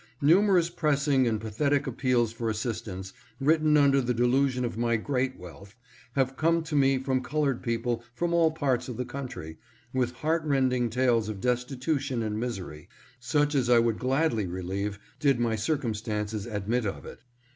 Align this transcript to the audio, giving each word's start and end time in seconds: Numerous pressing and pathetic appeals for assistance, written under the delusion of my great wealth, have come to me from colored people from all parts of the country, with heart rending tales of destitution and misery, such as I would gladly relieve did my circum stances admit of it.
Numerous 0.23 0.71
pressing 0.71 1.27
and 1.27 1.39
pathetic 1.39 1.85
appeals 1.85 2.33
for 2.33 2.49
assistance, 2.49 3.13
written 3.39 3.77
under 3.77 4.01
the 4.01 4.15
delusion 4.15 4.65
of 4.65 4.75
my 4.75 4.97
great 4.97 5.37
wealth, 5.37 5.75
have 6.13 6.35
come 6.35 6.63
to 6.63 6.75
me 6.75 6.97
from 6.97 7.21
colored 7.21 7.61
people 7.61 8.03
from 8.15 8.33
all 8.33 8.49
parts 8.49 8.89
of 8.89 8.97
the 8.97 9.05
country, 9.05 9.59
with 9.93 10.13
heart 10.13 10.43
rending 10.43 10.89
tales 10.89 11.29
of 11.29 11.39
destitution 11.39 12.23
and 12.23 12.39
misery, 12.39 12.89
such 13.19 13.53
as 13.53 13.69
I 13.69 13.77
would 13.77 13.99
gladly 13.99 14.47
relieve 14.47 14.97
did 15.19 15.39
my 15.39 15.55
circum 15.55 15.93
stances 15.93 16.47
admit 16.47 16.87
of 16.87 17.05
it. 17.05 17.19